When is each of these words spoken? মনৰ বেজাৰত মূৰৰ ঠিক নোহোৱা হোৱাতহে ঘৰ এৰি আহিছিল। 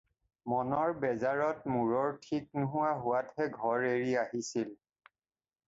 মনৰ 0.51 0.93
বেজাৰত 1.03 1.73
মূৰৰ 1.75 2.09
ঠিক 2.25 2.49
নোহোৱা 2.63 2.97
হোৱাতহে 3.03 3.49
ঘৰ 3.61 3.87
এৰি 3.93 4.19
আহিছিল। 4.25 4.69